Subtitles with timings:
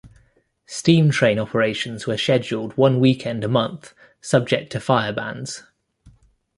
[0.65, 5.61] Steam train operations were scheduled one weekend a month subject to fire bans.